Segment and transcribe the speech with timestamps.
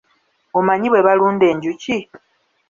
[0.57, 1.97] Omanyi bwe balunda enjuki?